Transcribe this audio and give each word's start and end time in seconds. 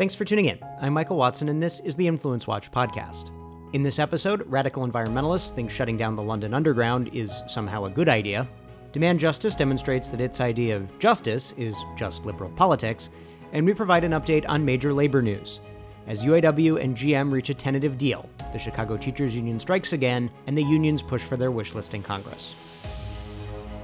Thanks 0.00 0.14
for 0.14 0.24
tuning 0.24 0.46
in. 0.46 0.58
I'm 0.80 0.94
Michael 0.94 1.18
Watson, 1.18 1.50
and 1.50 1.62
this 1.62 1.80
is 1.80 1.94
the 1.94 2.08
Influence 2.08 2.46
Watch 2.46 2.70
podcast. 2.70 3.32
In 3.74 3.82
this 3.82 3.98
episode, 3.98 4.42
radical 4.46 4.88
environmentalists 4.88 5.50
think 5.50 5.70
shutting 5.70 5.98
down 5.98 6.14
the 6.14 6.22
London 6.22 6.54
Underground 6.54 7.10
is 7.12 7.42
somehow 7.48 7.84
a 7.84 7.90
good 7.90 8.08
idea. 8.08 8.48
Demand 8.92 9.20
Justice 9.20 9.54
demonstrates 9.54 10.08
that 10.08 10.22
its 10.22 10.40
idea 10.40 10.74
of 10.74 10.98
justice 10.98 11.52
is 11.58 11.76
just 11.96 12.24
liberal 12.24 12.48
politics, 12.52 13.10
and 13.52 13.66
we 13.66 13.74
provide 13.74 14.02
an 14.02 14.12
update 14.12 14.46
on 14.48 14.64
major 14.64 14.94
labor 14.94 15.20
news. 15.20 15.60
As 16.06 16.24
UAW 16.24 16.82
and 16.82 16.96
GM 16.96 17.30
reach 17.30 17.50
a 17.50 17.54
tentative 17.54 17.98
deal, 17.98 18.26
the 18.54 18.58
Chicago 18.58 18.96
Teachers 18.96 19.36
Union 19.36 19.60
strikes 19.60 19.92
again, 19.92 20.30
and 20.46 20.56
the 20.56 20.64
unions 20.64 21.02
push 21.02 21.22
for 21.22 21.36
their 21.36 21.50
wish 21.50 21.74
list 21.74 21.92
in 21.92 22.02
Congress. 22.02 22.54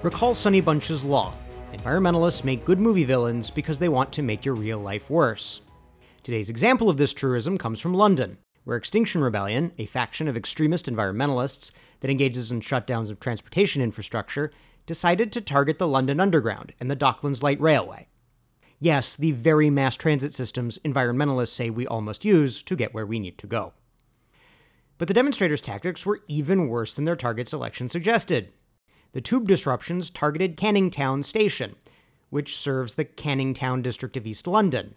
Recall 0.03 0.35
Sonny 0.35 0.63
Bunch's 0.63 1.05
law. 1.05 1.35
Environmentalists 1.75 2.43
make 2.43 2.65
good 2.65 2.79
movie 2.79 3.05
villains 3.05 3.51
because 3.51 3.79
they 3.79 3.91
want 3.91 4.11
to 4.15 4.23
make 4.23 4.47
your 4.47 4.55
real 4.55 4.79
life 4.79 5.11
worse. 5.11 5.61
Today's 6.27 6.51
example 6.51 6.91
of 6.91 6.97
this 6.97 7.15
truism 7.15 7.57
comes 7.57 7.81
from 7.81 7.95
London, 7.95 8.39
where 8.65 8.77
Extinction 8.77 9.21
Rebellion, 9.21 9.71
a 9.79 9.87
faction 9.87 10.27
of 10.27 10.37
extremist 10.37 10.87
environmentalists 10.87 11.71
that 12.01 12.11
engages 12.11 12.51
in 12.51 12.61
shutdowns 12.61 13.13
of 13.13 13.21
transportation 13.21 13.81
infrastructure, 13.81 14.51
decided 14.87 15.31
to 15.31 15.41
target 15.41 15.79
the 15.79 15.87
London 15.87 16.19
Underground 16.19 16.73
and 16.81 16.91
the 16.91 16.97
Docklands 16.97 17.45
Light 17.45 17.61
Railway. 17.61 18.09
Yes, 18.81 19.15
the 19.15 19.31
very 19.31 19.71
mass 19.71 19.97
transit 19.97 20.35
systems 20.35 20.81
environmentalists 20.85 21.55
say 21.55 21.71
we 21.71 21.87
all 21.87 22.01
must 22.01 22.25
use 22.25 22.61
to 22.65 22.75
get 22.75 22.93
where 22.93 23.07
we 23.07 23.21
need 23.21 23.39
to 23.39 23.47
go. 23.47 23.73
But 24.99 25.07
the 25.07 25.15
demonstrators' 25.15 25.61
tactics 25.61 26.05
were 26.05 26.23
even 26.27 26.67
worse 26.67 26.93
than 26.95 27.05
their 27.05 27.15
target 27.15 27.47
selection 27.47 27.89
suggested. 27.89 28.53
The 29.13 29.21
tube 29.21 29.47
disruptions 29.47 30.11
targeted 30.11 30.57
Canning 30.57 30.91
Town 30.91 31.23
Station, 31.23 31.77
which 32.31 32.57
serves 32.57 32.97
the 32.97 33.05
Canning 33.05 33.55
Town 33.55 33.81
district 33.81 34.17
of 34.17 34.27
East 34.27 34.49
London, 34.49 34.97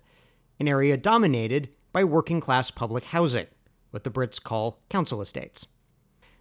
an 0.60 0.68
area 0.68 0.98
dominated 0.98 1.70
by 1.92 2.04
working 2.04 2.40
class 2.40 2.72
public 2.72 3.06
housing, 3.06 3.48
what 3.92 4.04
the 4.04 4.12
Brits 4.12 4.42
call 4.42 4.82
council 4.90 5.22
estates. 5.22 5.68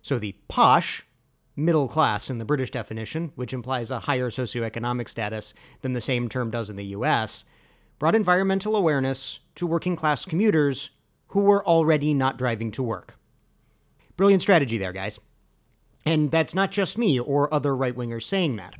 So 0.02 0.18
the 0.18 0.36
posh, 0.48 1.06
middle 1.56 1.88
class 1.88 2.30
in 2.30 2.38
the 2.38 2.44
British 2.44 2.70
definition, 2.70 3.32
which 3.34 3.52
implies 3.52 3.90
a 3.90 4.00
higher 4.00 4.30
socioeconomic 4.30 5.08
status 5.08 5.54
than 5.82 5.92
the 5.92 6.00
same 6.00 6.28
term 6.28 6.50
does 6.50 6.70
in 6.70 6.76
the 6.76 6.86
US, 6.86 7.44
brought 7.98 8.14
environmental 8.14 8.76
awareness 8.76 9.40
to 9.56 9.66
working 9.66 9.96
class 9.96 10.24
commuters 10.24 10.90
who 11.28 11.40
were 11.40 11.66
already 11.66 12.14
not 12.14 12.38
driving 12.38 12.70
to 12.72 12.82
work. 12.82 13.18
Brilliant 14.16 14.42
strategy 14.42 14.78
there, 14.78 14.92
guys. 14.92 15.18
And 16.06 16.30
that's 16.30 16.54
not 16.54 16.70
just 16.70 16.96
me 16.96 17.20
or 17.20 17.52
other 17.52 17.76
right 17.76 17.94
wingers 17.94 18.22
saying 18.22 18.56
that. 18.56 18.74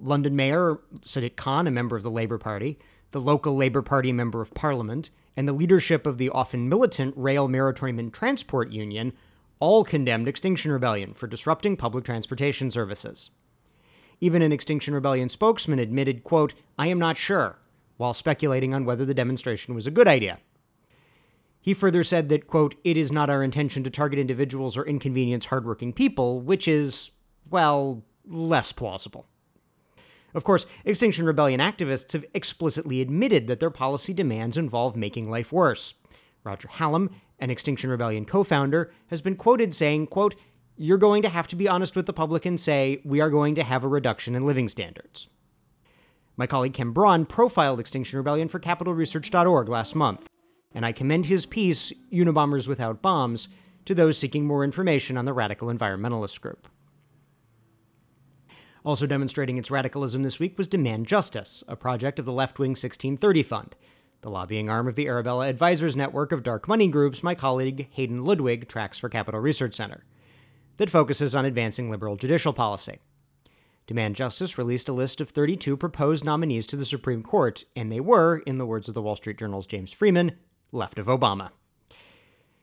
London 0.00 0.34
Mayor 0.36 0.80
Sadiq 1.00 1.36
Khan, 1.36 1.66
a 1.66 1.70
member 1.70 1.96
of 1.96 2.02
the 2.02 2.10
Labour 2.10 2.38
Party, 2.38 2.78
the 3.10 3.20
local 3.20 3.56
Labour 3.56 3.82
Party 3.82 4.12
member 4.12 4.40
of 4.40 4.54
Parliament, 4.54 5.10
and 5.36 5.46
the 5.46 5.52
leadership 5.52 6.06
of 6.06 6.18
the 6.18 6.30
often 6.30 6.68
militant 6.68 7.14
Rail 7.16 7.48
Maritime 7.48 7.98
and 7.98 8.12
Transport 8.12 8.70
Union 8.72 9.12
all 9.60 9.84
condemned 9.84 10.28
Extinction 10.28 10.70
Rebellion 10.72 11.14
for 11.14 11.26
disrupting 11.26 11.76
public 11.76 12.04
transportation 12.04 12.70
services. 12.70 13.30
Even 14.20 14.42
an 14.42 14.52
Extinction 14.52 14.94
Rebellion 14.94 15.28
spokesman 15.28 15.78
admitted, 15.78 16.24
quote, 16.24 16.54
I 16.78 16.88
am 16.88 16.98
not 16.98 17.16
sure, 17.16 17.58
while 17.96 18.14
speculating 18.14 18.74
on 18.74 18.84
whether 18.84 19.04
the 19.04 19.14
demonstration 19.14 19.74
was 19.74 19.86
a 19.86 19.92
good 19.92 20.08
idea. 20.08 20.38
He 21.60 21.74
further 21.74 22.02
said 22.02 22.28
that, 22.28 22.46
quote, 22.46 22.74
it 22.84 22.96
is 22.96 23.12
not 23.12 23.30
our 23.30 23.42
intention 23.42 23.84
to 23.84 23.90
target 23.90 24.18
individuals 24.18 24.76
or 24.76 24.86
inconvenience 24.86 25.46
hardworking 25.46 25.92
people, 25.92 26.40
which 26.40 26.66
is, 26.66 27.10
well, 27.50 28.02
less 28.26 28.72
plausible. 28.72 29.26
Of 30.34 30.44
course, 30.44 30.66
Extinction 30.84 31.26
Rebellion 31.26 31.60
activists 31.60 32.12
have 32.12 32.24
explicitly 32.34 33.00
admitted 33.00 33.46
that 33.46 33.60
their 33.60 33.70
policy 33.70 34.12
demands 34.12 34.56
involve 34.56 34.96
making 34.96 35.30
life 35.30 35.52
worse. 35.52 35.94
Roger 36.44 36.68
Hallam, 36.68 37.10
an 37.38 37.50
Extinction 37.50 37.90
Rebellion 37.90 38.24
co-founder, 38.24 38.92
has 39.08 39.22
been 39.22 39.36
quoted 39.36 39.74
saying, 39.74 40.06
quote, 40.08 40.34
"You're 40.76 40.98
going 40.98 41.22
to 41.22 41.28
have 41.28 41.48
to 41.48 41.56
be 41.56 41.68
honest 41.68 41.96
with 41.96 42.06
the 42.06 42.12
public 42.12 42.46
and 42.46 42.60
say 42.60 43.00
we 43.04 43.20
are 43.20 43.30
going 43.30 43.54
to 43.54 43.62
have 43.62 43.84
a 43.84 43.88
reduction 43.88 44.34
in 44.34 44.46
living 44.46 44.68
standards." 44.68 45.28
My 46.36 46.46
colleague 46.46 46.74
Ken 46.74 46.92
Braun 46.92 47.26
profiled 47.26 47.80
Extinction 47.80 48.18
Rebellion 48.18 48.48
for 48.48 48.60
capitalresearch.org 48.60 49.68
last 49.68 49.96
month, 49.96 50.28
and 50.72 50.86
I 50.86 50.92
commend 50.92 51.26
his 51.26 51.46
piece, 51.46 51.92
Unabombers 52.12 52.68
Without 52.68 53.02
Bombs, 53.02 53.48
to 53.86 53.94
those 53.94 54.18
seeking 54.18 54.46
more 54.46 54.62
information 54.62 55.16
on 55.16 55.24
the 55.24 55.32
radical 55.32 55.68
environmentalist 55.68 56.40
group. 56.40 56.68
Also 58.84 59.06
demonstrating 59.06 59.58
its 59.58 59.70
radicalism 59.70 60.22
this 60.22 60.38
week 60.38 60.56
was 60.56 60.68
Demand 60.68 61.06
Justice, 61.06 61.64
a 61.66 61.76
project 61.76 62.18
of 62.18 62.24
the 62.24 62.32
left 62.32 62.58
wing 62.58 62.70
1630 62.70 63.42
Fund, 63.42 63.76
the 64.20 64.30
lobbying 64.30 64.68
arm 64.68 64.86
of 64.86 64.94
the 64.94 65.08
Arabella 65.08 65.48
Advisors 65.48 65.96
network 65.96 66.32
of 66.32 66.42
dark 66.42 66.68
money 66.68 66.88
groups 66.88 67.22
my 67.22 67.34
colleague 67.34 67.88
Hayden 67.92 68.24
Ludwig 68.24 68.68
tracks 68.68 68.98
for 68.98 69.08
Capital 69.08 69.40
Research 69.40 69.74
Center, 69.74 70.04
that 70.76 70.90
focuses 70.90 71.34
on 71.34 71.44
advancing 71.44 71.90
liberal 71.90 72.16
judicial 72.16 72.52
policy. 72.52 72.98
Demand 73.86 74.16
Justice 74.16 74.58
released 74.58 74.88
a 74.88 74.92
list 74.92 75.20
of 75.20 75.30
32 75.30 75.76
proposed 75.76 76.24
nominees 76.24 76.66
to 76.66 76.76
the 76.76 76.84
Supreme 76.84 77.22
Court, 77.22 77.64
and 77.74 77.90
they 77.90 78.00
were, 78.00 78.38
in 78.46 78.58
the 78.58 78.66
words 78.66 78.86
of 78.86 78.94
the 78.94 79.02
Wall 79.02 79.16
Street 79.16 79.38
Journal's 79.38 79.66
James 79.66 79.92
Freeman, 79.92 80.32
left 80.72 80.98
of 80.98 81.06
Obama. 81.06 81.50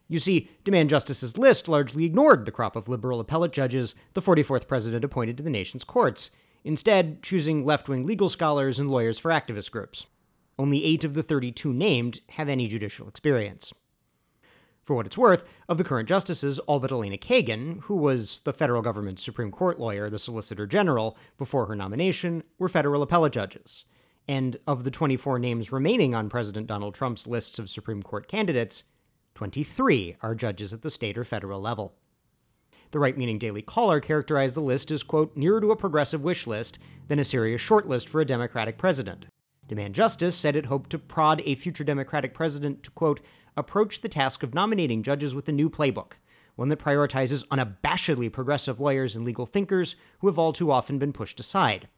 You 0.08 0.20
see, 0.20 0.50
Demand 0.64 0.90
Justice's 0.90 1.38
list 1.38 1.68
largely 1.68 2.06
ignored 2.06 2.46
the 2.46 2.52
crop 2.52 2.76
of 2.76 2.88
liberal 2.88 3.20
appellate 3.20 3.52
judges 3.52 3.96
the 4.14 4.22
44th 4.22 4.68
president 4.68 5.04
appointed 5.04 5.38
to 5.38 5.44
the 5.44 5.50
nation's 5.50 5.84
courts, 5.84 6.30
instead, 6.64 7.24
choosing 7.24 7.66
left 7.66 7.90
wing 7.90 8.06
legal 8.06 8.30
scholars 8.30 8.80
and 8.80 8.90
lawyers 8.90 9.18
for 9.18 9.32
activist 9.32 9.72
groups. 9.72 10.06
Only 10.60 10.86
eight 10.86 11.04
of 11.04 11.16
the 11.16 11.24
32 11.24 11.74
named 11.74 12.22
have 12.30 12.48
any 12.48 12.68
judicial 12.68 13.08
experience. 13.08 13.74
For 14.86 14.96
what 14.96 15.08
it's 15.08 15.18
worth, 15.18 15.44
of 15.68 15.80
the 15.80 15.84
current 15.84 16.08
justices, 16.08 16.60
all 16.60 16.80
but 16.80 16.92
Elena 16.92 17.18
Kagan, 17.18 17.82
who 17.82 17.96
was 17.96 18.42
the 18.42 18.54
federal 18.54 18.84
government's 18.84 19.24
Supreme 19.24 19.50
Court 19.50 19.80
lawyer, 19.80 20.12
the 20.12 20.20
Solicitor 20.20 20.68
General, 20.68 21.18
before 21.40 21.66
her 21.66 21.76
nomination, 21.76 22.44
were 22.60 22.70
federal 22.70 23.02
appellate 23.02 23.34
judges. 23.34 23.86
And 24.28 24.58
of 24.68 24.84
the 24.84 24.92
24 24.92 25.40
names 25.40 25.72
remaining 25.72 26.14
on 26.14 26.30
President 26.30 26.68
Donald 26.68 26.94
Trump's 26.94 27.26
lists 27.26 27.58
of 27.58 27.70
Supreme 27.70 28.04
Court 28.04 28.28
candidates, 28.28 28.84
23 29.36 30.16
are 30.22 30.34
judges 30.34 30.74
at 30.74 30.82
the 30.82 30.90
state 30.90 31.18
or 31.18 31.26
federal 31.26 31.60
level. 31.60 31.94
The 32.92 33.00
right 33.00 33.18
leaning 33.18 33.38
Daily 33.38 33.62
Caller 33.62 34.00
characterized 34.00 34.56
the 34.56 34.62
list 34.62 34.92
as, 34.92 35.04
quote, 35.04 35.36
nearer 35.36 35.60
to 35.60 35.72
a 35.72 35.76
progressive 35.76 36.24
wish 36.24 36.48
list 36.48 36.80
than 37.10 37.20
a 37.20 37.24
serious 37.26 37.62
shortlist 37.62 38.08
for 38.08 38.22
a 38.22 38.26
Democratic 38.26 38.78
president. 38.78 39.28
Demand 39.68 39.94
Justice 39.94 40.38
said 40.38 40.56
it 40.56 40.68
hoped 40.68 40.90
to 40.92 40.98
prod 40.98 41.42
a 41.46 41.56
future 41.56 41.84
Democratic 41.84 42.34
president 42.34 42.82
to, 42.84 42.92
quote, 42.92 43.20
approach 43.58 44.00
the 44.00 44.08
task 44.08 44.42
of 44.42 44.54
nominating 44.54 45.04
judges 45.04 45.36
with 45.36 45.50
a 45.50 45.52
new 45.52 45.70
playbook, 45.70 46.14
one 46.56 46.70
that 46.70 46.80
prioritizes 46.80 47.46
unabashedly 47.48 48.32
progressive 48.32 48.80
lawyers 48.80 49.18
and 49.18 49.26
legal 49.26 49.46
thinkers 49.46 49.98
who 50.20 50.28
have 50.28 50.40
all 50.40 50.54
too 50.54 50.72
often 50.72 50.98
been 50.98 51.12
pushed 51.12 51.42
aside 51.42 51.90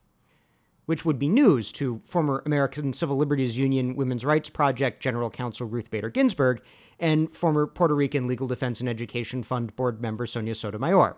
which 0.88 1.06
would 1.06 1.20
be 1.20 1.28
news 1.30 1.72
to 1.74 2.02
former 2.06 2.42
American 2.46 2.94
Civil 2.94 3.18
Liberties 3.18 3.58
Union 3.58 3.96
Women's 3.96 4.26
Rights 4.26 4.50
Project 4.50 5.04
General 5.04 5.30
Counsel 5.30 5.68
Ruth 5.68 5.92
Bader 5.92 6.10
Ginsburg 6.10 6.62
and 6.98 7.32
former 7.36 7.68
Puerto 7.68 7.94
Rican 7.94 8.26
Legal 8.26 8.48
Defense 8.48 8.80
and 8.80 8.90
Education 8.90 9.44
Fund 9.44 9.76
board 9.76 10.02
member 10.02 10.26
Sonia 10.26 10.56
Sotomayor, 10.56 11.18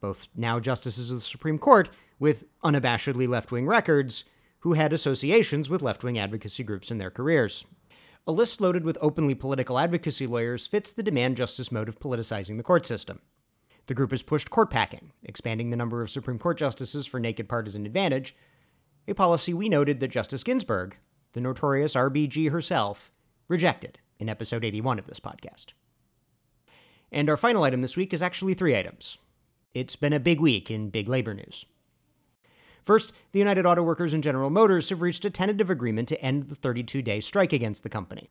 both 0.00 0.28
now 0.36 0.60
justices 0.60 1.10
of 1.10 1.20
the 1.20 1.24
Supreme 1.24 1.58
Court 1.58 1.88
with 2.18 2.44
unabashedly 2.62 3.26
left 3.26 3.50
wing 3.50 3.66
records 3.66 4.24
who 4.60 4.74
had 4.74 4.92
associations 4.92 5.70
with 5.70 5.82
left 5.82 6.04
wing 6.04 6.18
advocacy 6.18 6.62
groups 6.62 6.90
in 6.90 6.98
their 6.98 7.10
careers. 7.10 7.64
A 8.26 8.32
list 8.32 8.60
loaded 8.60 8.84
with 8.84 8.98
openly 9.00 9.34
political 9.34 9.78
advocacy 9.78 10.26
lawyers 10.26 10.66
fits 10.66 10.92
the 10.92 11.02
demand 11.02 11.38
justice 11.38 11.72
mode 11.72 11.88
of 11.88 11.98
politicizing 11.98 12.58
the 12.58 12.62
court 12.62 12.84
system. 12.84 13.20
The 13.86 13.94
group 13.94 14.10
has 14.10 14.22
pushed 14.22 14.50
court 14.50 14.68
packing, 14.68 15.12
expanding 15.22 15.70
the 15.70 15.78
number 15.78 16.02
of 16.02 16.10
Supreme 16.10 16.38
Court 16.38 16.58
justices 16.58 17.06
for 17.06 17.18
naked 17.18 17.48
partisan 17.48 17.86
advantage, 17.86 18.36
a 19.08 19.14
policy 19.14 19.54
we 19.54 19.70
noted 19.70 20.00
that 20.00 20.08
Justice 20.08 20.44
Ginsburg, 20.44 20.96
the 21.32 21.40
notorious 21.40 21.94
RBG 21.94 22.50
herself, 22.50 23.10
rejected 23.48 23.98
in 24.18 24.28
episode 24.28 24.64
81 24.64 24.98
of 24.98 25.06
this 25.06 25.18
podcast. 25.18 25.72
And 27.10 27.30
our 27.30 27.38
final 27.38 27.64
item 27.64 27.80
this 27.80 27.96
week 27.96 28.12
is 28.12 28.20
actually 28.20 28.52
three 28.52 28.76
items. 28.76 29.16
It's 29.72 29.96
been 29.96 30.12
a 30.12 30.20
big 30.20 30.40
week 30.40 30.70
in 30.70 30.90
big 30.90 31.08
labor 31.08 31.32
news. 31.32 31.64
First, 32.82 33.12
the 33.32 33.38
United 33.38 33.64
Auto 33.64 33.82
Workers 33.82 34.12
and 34.12 34.22
General 34.22 34.50
Motors 34.50 34.90
have 34.90 35.00
reached 35.00 35.24
a 35.24 35.30
tentative 35.30 35.70
agreement 35.70 36.08
to 36.08 36.20
end 36.20 36.48
the 36.48 36.54
32 36.54 37.00
day 37.00 37.20
strike 37.20 37.54
against 37.54 37.82
the 37.82 37.88
company. 37.88 38.28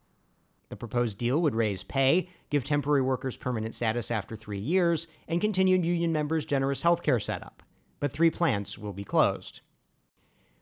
The 0.69 0.75
proposed 0.75 1.17
deal 1.17 1.41
would 1.41 1.55
raise 1.55 1.83
pay, 1.83 2.29
give 2.49 2.65
temporary 2.65 3.01
workers 3.01 3.37
permanent 3.37 3.73
status 3.73 4.11
after 4.11 4.35
three 4.35 4.59
years, 4.59 5.07
and 5.27 5.41
continue 5.41 5.77
union 5.77 6.11
members' 6.11 6.45
generous 6.45 6.81
health 6.81 7.01
care 7.01 7.19
setup. 7.19 7.63
But 7.99 8.11
three 8.11 8.29
plants 8.29 8.77
will 8.77 8.93
be 8.93 9.03
closed. 9.03 9.61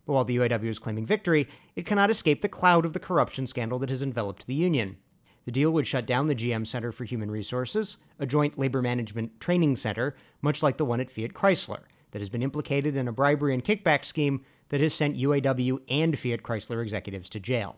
But 0.05 0.13
while 0.13 0.25
the 0.25 0.37
UAW 0.37 0.65
is 0.65 0.79
claiming 0.79 1.05
victory, 1.05 1.47
it 1.75 1.85
cannot 1.85 2.09
escape 2.09 2.41
the 2.41 2.49
cloud 2.49 2.85
of 2.85 2.93
the 2.93 2.99
corruption 2.99 3.47
scandal 3.47 3.79
that 3.79 3.89
has 3.89 4.03
enveloped 4.03 4.45
the 4.45 4.53
union. 4.53 4.97
The 5.45 5.51
deal 5.51 5.71
would 5.71 5.85
shut 5.85 6.07
down 6.07 6.27
the 6.27 6.35
GM 6.35 6.65
Center 6.65 6.91
for 6.91 7.05
Human 7.05 7.29
Resources, 7.29 7.97
a 8.19 8.25
joint 8.25 8.57
labor 8.57 8.81
management 8.81 9.39
training 9.39 9.75
center, 9.75 10.15
much 10.41 10.63
like 10.63 10.77
the 10.77 10.85
one 10.85 10.99
at 10.99 11.11
Fiat 11.11 11.33
Chrysler, 11.33 11.81
that 12.11 12.19
has 12.19 12.29
been 12.29 12.41
implicated 12.41 12.95
in 12.95 13.07
a 13.07 13.11
bribery 13.11 13.53
and 13.53 13.63
kickback 13.63 14.05
scheme 14.05 14.43
that 14.69 14.81
has 14.81 14.93
sent 14.93 15.17
UAW 15.17 15.79
and 15.87 16.17
Fiat 16.17 16.41
Chrysler 16.41 16.81
executives 16.81 17.29
to 17.29 17.39
jail. 17.39 17.77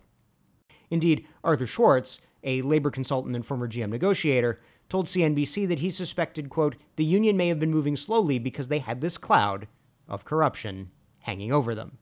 Indeed, 0.89 1.27
Arthur 1.43 1.67
Schwartz, 1.67 2.21
a 2.43 2.61
labor 2.61 2.89
consultant 2.89 3.35
and 3.35 3.45
former 3.45 3.67
GM 3.67 3.89
negotiator, 3.89 4.59
told 4.87 5.05
CNBC 5.05 5.67
that 5.67 5.79
he 5.79 5.89
suspected, 5.89 6.49
quote, 6.49 6.75
the 6.95 7.03
union 7.03 7.35
may 7.35 7.49
have 7.49 7.59
been 7.59 7.71
moving 7.71 7.97
slowly 7.97 8.39
because 8.39 8.69
they 8.69 8.79
had 8.79 9.01
this 9.01 9.17
cloud 9.17 9.67
of 10.07 10.23
corruption 10.23 10.91
hanging 11.19 11.51
over 11.51 11.75
them. 11.75 11.97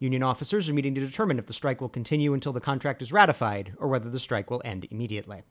Union 0.00 0.22
officers 0.22 0.66
are 0.68 0.72
meeting 0.72 0.94
to 0.94 1.00
determine 1.00 1.38
if 1.38 1.44
the 1.44 1.52
strike 1.52 1.80
will 1.80 1.88
continue 1.88 2.32
until 2.32 2.54
the 2.54 2.60
contract 2.60 3.02
is 3.02 3.12
ratified 3.12 3.74
or 3.76 3.86
whether 3.86 4.08
the 4.08 4.18
strike 4.18 4.50
will 4.50 4.62
end 4.64 4.86
immediately. 4.90 5.42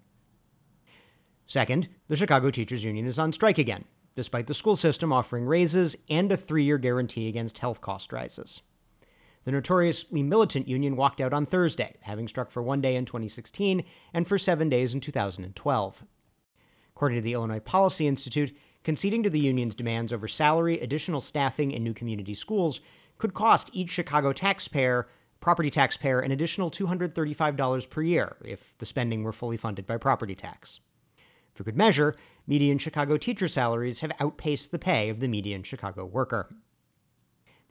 Second, 1.46 1.88
the 2.08 2.16
Chicago 2.16 2.50
Teachers 2.50 2.84
Union 2.84 3.06
is 3.06 3.20
on 3.20 3.32
strike 3.32 3.60
again, 3.60 3.86
despite 4.16 4.48
the 4.48 4.56
school 4.56 4.76
system 4.76 5.14
offering 5.14 5.46
raises 5.46 5.96
and 6.10 6.32
a 6.32 6.38
three 6.38 6.64
year 6.64 6.80
guarantee 6.80 7.28
against 7.28 7.60
health 7.60 7.80
cost 7.80 8.12
rises. 8.12 8.64
The 9.46 9.52
notoriously 9.52 10.24
militant 10.24 10.68
union 10.68 10.96
walked 10.96 11.22
out 11.22 11.34
on 11.34 11.46
Thursday, 11.46 11.96
having 12.02 12.28
struck 12.28 12.50
for 12.50 12.64
one 12.64 12.82
day 12.82 12.96
in 12.96 13.06
2016 13.06 13.84
and 14.14 14.28
for 14.28 14.40
seven 14.40 14.68
days 14.68 14.96
in 14.96 15.00
2012. 15.00 16.04
According 16.96 17.18
to 17.18 17.22
the 17.22 17.34
Illinois 17.34 17.60
Policy 17.60 18.08
Institute, 18.08 18.56
conceding 18.84 19.22
to 19.24 19.30
the 19.30 19.40
union's 19.40 19.76
demands 19.76 20.12
over 20.12 20.28
salary, 20.28 20.80
additional 20.80 21.22
staffing, 21.22 21.74
and 21.74 21.84
new 21.84 21.94
community 21.94 22.34
schools 22.34 22.82
could 23.20 23.36
cost 23.36 23.70
each 23.74 23.92
Chicago 23.92 24.34
taxpayer, 24.34 25.08
property 25.40 25.70
taxpayer, 25.70 26.20
an 26.20 26.32
additional 26.32 26.72
$235 26.72 27.90
per 27.90 28.02
year 28.02 28.38
if 28.44 28.74
the 28.80 28.86
spending 28.86 29.24
were 29.24 29.32
fully 29.32 29.58
funded 29.58 29.86
by 29.86 29.98
property 29.98 30.34
tax. 30.34 30.80
For 31.54 31.64
good 31.64 31.78
measure, 31.78 32.16
median 32.48 32.78
Chicago 32.78 33.18
teacher 33.18 33.48
salaries 33.48 34.00
have 34.00 34.14
outpaced 34.20 34.72
the 34.72 34.80
pay 34.80 35.10
of 35.10 35.20
the 35.20 35.28
median 35.28 35.62
Chicago 35.64 36.06
worker. 36.06 36.50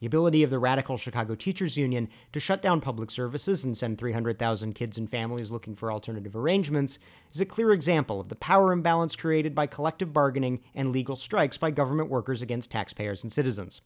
The 0.01 0.07
ability 0.07 0.45
of 0.45 0.51
the 0.51 0.61
radical 0.61 0.97
Chicago 0.97 1.35
Teachers 1.35 1.77
Union 1.77 2.09
to 2.33 2.39
shut 2.39 2.63
down 2.63 2.81
public 2.81 3.11
services 3.11 3.65
and 3.65 3.77
send 3.77 3.99
300,000 3.99 4.75
kids 4.75 4.97
and 4.97 5.11
families 5.11 5.51
looking 5.51 5.75
for 5.75 5.91
alternative 5.91 6.37
arrangements 6.37 7.01
is 7.33 7.41
a 7.41 7.45
clear 7.45 7.73
example 7.73 8.21
of 8.21 8.29
the 8.29 8.37
power 8.37 8.73
imbalance 8.73 9.17
created 9.17 9.57
by 9.57 9.67
collective 9.67 10.13
bargaining 10.13 10.61
and 10.75 10.93
legal 10.93 11.17
strikes 11.17 11.59
by 11.59 11.73
government 11.73 12.11
workers 12.11 12.43
against 12.43 12.71
taxpayers 12.71 13.25
and 13.25 13.33
citizens. 13.33 13.83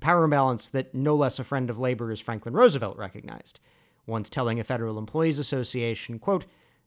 Power 0.00 0.24
imbalance 0.24 0.68
that 0.68 0.94
no 0.94 1.14
less 1.14 1.38
a 1.38 1.44
friend 1.44 1.70
of 1.70 1.78
labor 1.78 2.10
as 2.10 2.20
Franklin 2.20 2.54
Roosevelt 2.54 2.96
recognized, 2.98 3.60
once 4.06 4.28
telling 4.28 4.60
a 4.60 4.64
Federal 4.64 4.98
Employees 4.98 5.38
Association, 5.38 6.18
quote, 6.18 6.44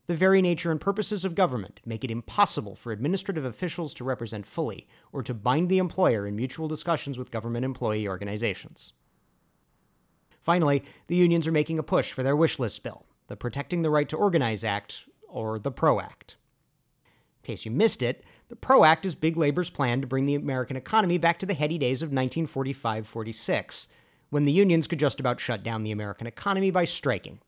the 0.08 0.16
very 0.16 0.42
nature 0.42 0.72
and 0.72 0.80
purposes 0.80 1.26
of 1.26 1.36
government 1.36 1.82
make 1.86 2.06
it 2.06 2.12
impossible 2.12 2.76
for 2.76 2.94
administrative 2.94 3.44
officials 3.44 3.94
to 3.96 4.06
represent 4.06 4.46
fully 4.46 4.88
or 5.12 5.22
to 5.22 5.34
bind 5.34 5.68
the 5.68 5.80
employer 5.80 6.26
in 6.26 6.36
mutual 6.36 6.70
discussions 6.70 7.18
with 7.18 7.30
government 7.30 7.66
employee 7.66 8.08
organizations. 8.08 8.94
Finally, 10.40 10.82
the 11.08 11.16
unions 11.16 11.46
are 11.46 11.52
making 11.52 11.78
a 11.78 11.84
push 11.84 12.14
for 12.14 12.24
their 12.24 12.38
wish 12.38 12.58
list 12.58 12.82
bill, 12.84 13.06
the 13.28 13.36
Protecting 13.36 13.82
the 13.82 13.90
Right 13.90 14.08
to 14.08 14.16
Organize 14.16 14.64
Act, 14.64 15.04
or 15.28 15.60
the 15.60 15.72
PRO 15.72 16.00
Act. 16.00 16.38
In 17.44 17.48
case 17.48 17.66
you 17.66 17.72
missed 17.72 18.02
it, 18.02 18.24
the 18.50 18.56
PRO 18.56 18.84
Act 18.84 19.06
is 19.06 19.16
big 19.16 19.38
labor's 19.38 19.70
plan 19.70 20.02
to 20.02 20.08
bring 20.08 20.26
the 20.26 20.36
American 20.36 20.78
economy 20.78 21.18
back 21.18 21.40
to 21.40 21.46
the 21.46 21.54
heady 21.54 21.78
days 21.78 22.02
of 22.02 22.08
1945 22.08 23.06
46, 23.06 23.88
when 24.30 24.44
the 24.44 24.52
unions 24.52 24.88
could 24.88 25.00
just 25.00 25.20
about 25.20 25.40
shut 25.40 25.64
down 25.64 25.84
the 25.84 25.92
American 25.92 26.28
economy 26.28 26.72
by 26.72 26.86
striking. 26.86 27.40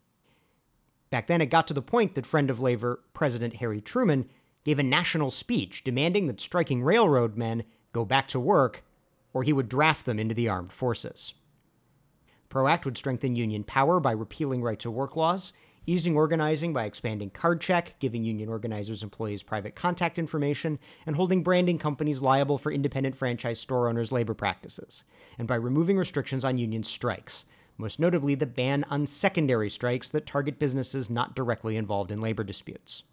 Back 1.09 1.27
then, 1.27 1.41
it 1.41 1.47
got 1.47 1.67
to 1.67 1.73
the 1.73 1.81
point 1.81 2.13
that 2.13 2.25
friend 2.25 2.49
of 2.49 2.59
labor 2.59 3.01
President 3.13 3.55
Harry 3.55 3.81
Truman 3.81 4.29
gave 4.63 4.77
a 4.77 4.83
national 4.83 5.31
speech 5.31 5.83
demanding 5.83 6.27
that 6.27 6.41
striking 6.41 6.83
railroad 6.83 7.37
men 7.37 7.63
go 7.93 8.05
back 8.05 8.27
to 8.27 8.39
work 8.39 8.83
or 9.33 9.43
he 9.43 9.53
would 9.53 9.69
draft 9.69 10.05
them 10.05 10.19
into 10.19 10.35
the 10.35 10.49
armed 10.49 10.71
forces. 10.71 11.33
PRO 12.49 12.67
Act 12.67 12.85
would 12.85 12.97
strengthen 12.97 13.35
union 13.35 13.63
power 13.63 13.99
by 13.99 14.11
repealing 14.11 14.61
right 14.61 14.79
to 14.79 14.91
work 14.91 15.15
laws, 15.15 15.53
easing 15.85 16.15
organizing 16.15 16.73
by 16.73 16.85
expanding 16.85 17.29
card 17.29 17.61
check, 17.61 17.95
giving 17.99 18.23
union 18.23 18.49
organizers 18.49 19.03
employees 19.03 19.43
private 19.43 19.75
contact 19.75 20.19
information, 20.19 20.79
and 21.05 21.15
holding 21.15 21.43
branding 21.43 21.77
companies 21.77 22.21
liable 22.21 22.57
for 22.57 22.71
independent 22.71 23.15
franchise 23.15 23.59
store 23.59 23.89
owners' 23.89 24.11
labor 24.11 24.33
practices, 24.33 25.03
and 25.37 25.47
by 25.47 25.55
removing 25.55 25.97
restrictions 25.97 26.45
on 26.45 26.57
union 26.57 26.83
strikes, 26.83 27.45
most 27.77 27.99
notably 27.99 28.35
the 28.35 28.45
ban 28.45 28.83
on 28.89 29.05
secondary 29.05 29.69
strikes 29.69 30.09
that 30.09 30.25
target 30.25 30.59
businesses 30.59 31.09
not 31.09 31.35
directly 31.35 31.77
involved 31.77 32.11
in 32.11 32.19
labor 32.19 32.43
disputes. 32.43 33.03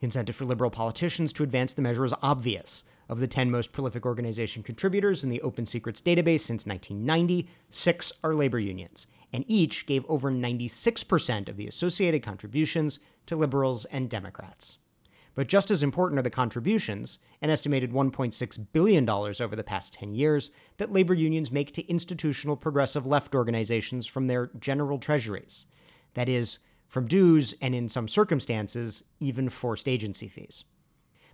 The 0.00 0.06
incentive 0.06 0.36
for 0.36 0.44
liberal 0.44 0.70
politicians 0.70 1.32
to 1.34 1.42
advance 1.42 1.72
the 1.72 1.82
measure 1.82 2.04
is 2.04 2.14
obvious. 2.22 2.84
Of 3.08 3.20
the 3.20 3.28
10 3.28 3.50
most 3.50 3.72
prolific 3.72 4.04
organization 4.04 4.62
contributors 4.62 5.22
in 5.22 5.30
the 5.30 5.40
Open 5.42 5.64
Secrets 5.64 6.02
database 6.02 6.40
since 6.40 6.66
1990, 6.66 7.48
six 7.70 8.12
are 8.24 8.34
labor 8.34 8.58
unions, 8.58 9.06
and 9.32 9.44
each 9.48 9.86
gave 9.86 10.04
over 10.08 10.30
96% 10.30 11.48
of 11.48 11.56
the 11.56 11.66
associated 11.66 12.22
contributions 12.22 12.98
to 13.26 13.36
liberals 13.36 13.84
and 13.86 14.08
Democrats. 14.08 14.78
But 15.34 15.48
just 15.48 15.70
as 15.70 15.82
important 15.82 16.18
are 16.18 16.22
the 16.22 16.30
contributions, 16.30 17.18
an 17.42 17.50
estimated 17.50 17.92
$1.6 17.92 18.66
billion 18.72 19.08
over 19.08 19.54
the 19.54 19.62
past 19.62 19.92
10 19.92 20.14
years, 20.14 20.50
that 20.78 20.92
labor 20.92 21.12
unions 21.12 21.52
make 21.52 21.72
to 21.72 21.86
institutional 21.90 22.56
progressive 22.56 23.06
left 23.06 23.34
organizations 23.34 24.06
from 24.06 24.26
their 24.26 24.50
general 24.58 24.98
treasuries. 24.98 25.66
That 26.14 26.30
is, 26.30 26.58
from 26.88 27.06
dues 27.06 27.54
and, 27.60 27.74
in 27.74 27.90
some 27.90 28.08
circumstances, 28.08 29.04
even 29.20 29.50
forced 29.50 29.86
agency 29.86 30.28
fees. 30.28 30.64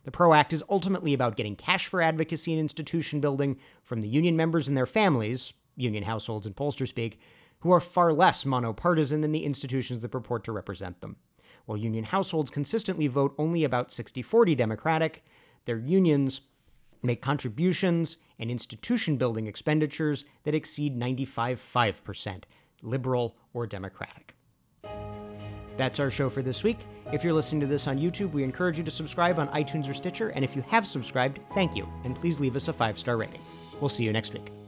The 0.02 0.10
PRO 0.10 0.32
Act 0.32 0.52
is 0.52 0.64
ultimately 0.68 1.14
about 1.14 1.36
getting 1.36 1.54
cash 1.54 1.86
for 1.86 2.02
advocacy 2.02 2.52
and 2.52 2.60
institution 2.60 3.20
building 3.20 3.58
from 3.84 4.00
the 4.00 4.08
union 4.08 4.36
members 4.36 4.66
and 4.66 4.76
their 4.76 4.86
families, 4.86 5.52
union 5.76 6.02
households 6.02 6.46
in 6.46 6.54
pollster 6.54 6.88
speak, 6.88 7.20
who 7.62 7.70
are 7.70 7.80
far 7.80 8.12
less 8.12 8.44
monopartisan 8.44 9.22
than 9.22 9.32
the 9.32 9.44
institutions 9.44 10.00
that 10.00 10.08
purport 10.10 10.44
to 10.44 10.52
represent 10.52 11.00
them. 11.00 11.16
While 11.64 11.78
union 11.78 12.04
households 12.04 12.50
consistently 12.50 13.06
vote 13.06 13.34
only 13.38 13.64
about 13.64 13.92
60 13.92 14.20
40 14.22 14.54
Democratic, 14.54 15.24
their 15.64 15.78
unions 15.78 16.42
make 17.02 17.22
contributions 17.22 18.16
and 18.38 18.50
institution 18.50 19.16
building 19.16 19.46
expenditures 19.46 20.24
that 20.44 20.54
exceed 20.54 20.96
95 20.96 21.60
5%, 21.60 22.42
liberal 22.82 23.36
or 23.52 23.66
Democratic. 23.66 24.34
That's 25.76 26.00
our 26.00 26.10
show 26.10 26.28
for 26.28 26.42
this 26.42 26.62
week. 26.62 26.78
If 27.12 27.24
you're 27.24 27.32
listening 27.32 27.60
to 27.60 27.66
this 27.66 27.86
on 27.86 27.98
YouTube, 27.98 28.32
we 28.32 28.44
encourage 28.44 28.78
you 28.78 28.84
to 28.84 28.90
subscribe 28.90 29.38
on 29.38 29.48
iTunes 29.48 29.88
or 29.88 29.94
Stitcher, 29.94 30.30
and 30.30 30.44
if 30.44 30.54
you 30.54 30.62
have 30.62 30.86
subscribed, 30.86 31.40
thank 31.54 31.74
you, 31.74 31.88
and 32.04 32.14
please 32.14 32.40
leave 32.40 32.56
us 32.56 32.68
a 32.68 32.72
five 32.72 32.98
star 32.98 33.16
rating. 33.16 33.40
We'll 33.80 33.88
see 33.88 34.04
you 34.04 34.12
next 34.12 34.32
week. 34.32 34.61